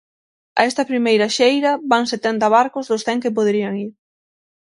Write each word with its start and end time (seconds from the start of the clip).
A 0.59 0.61
esta 0.69 0.87
primeira 0.91 1.27
xeira 1.37 1.71
van 1.91 2.05
setenta 2.13 2.47
barcos 2.57 2.85
dos 2.87 3.03
cen 3.07 3.17
que 3.23 3.35
poderían 3.37 3.73
ir. 3.85 3.91